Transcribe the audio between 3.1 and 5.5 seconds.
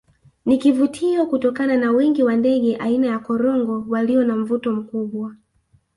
korongo walio na mvuto mkubwa